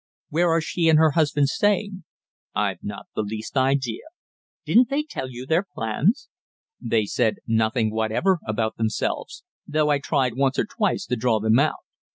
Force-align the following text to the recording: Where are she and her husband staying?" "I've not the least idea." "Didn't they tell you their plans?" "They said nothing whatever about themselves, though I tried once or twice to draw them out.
Where 0.29 0.49
are 0.49 0.61
she 0.61 0.89
and 0.89 0.97
her 0.97 1.11
husband 1.11 1.49
staying?" 1.49 2.05
"I've 2.55 2.83
not 2.83 3.05
the 3.13 3.21
least 3.21 3.55
idea." 3.55 4.01
"Didn't 4.65 4.89
they 4.89 5.03
tell 5.03 5.29
you 5.29 5.45
their 5.45 5.61
plans?" 5.61 6.27
"They 6.81 7.05
said 7.05 7.35
nothing 7.45 7.91
whatever 7.91 8.39
about 8.47 8.77
themselves, 8.77 9.43
though 9.67 9.89
I 9.89 9.99
tried 9.99 10.33
once 10.35 10.57
or 10.57 10.65
twice 10.65 11.05
to 11.05 11.15
draw 11.15 11.39
them 11.39 11.59
out. 11.59 11.85